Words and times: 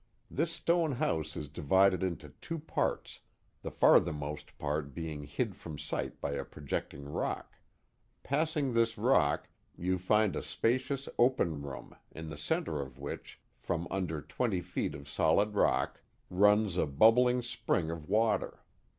This 0.31 0.51
stone 0.51 0.93
house 0.93 1.37
is 1.37 1.47
divided 1.47 2.01
into 2.01 2.29
two 2.41 2.57
parts, 2.57 3.19
the 3.61 3.69
farthermost 3.69 4.57
part 4.57 4.95
being 4.95 5.25
hid 5.25 5.55
from 5.55 5.77
sight 5.77 6.19
by 6.19 6.31
a 6.31 6.43
projecting 6.43 7.07
rock. 7.07 7.59
Passing 8.23 8.73
this 8.73 8.97
rock 8.97 9.47
you 9.77 9.99
find 9.99 10.35
a 10.35 10.41
spacious 10.41 11.07
open 11.19 11.61
room, 11.61 11.95
in 12.09 12.31
the 12.31 12.35
centre 12.37 12.81
of 12.81 12.97
which, 12.97 13.39
from 13.59 13.87
under 13.91 14.23
twenty 14.23 14.59
feet 14.61 14.95
of 14.95 15.07
solid 15.07 15.53
rock, 15.53 16.01
runs 16.31 16.77
a 16.77 16.87
bubbling 16.87 17.43
spring 17.43 17.91
of 17.91 18.09
water. 18.09 18.63